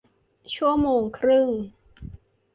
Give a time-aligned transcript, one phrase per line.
[0.55, 1.49] ชั่วโมงครึ่ง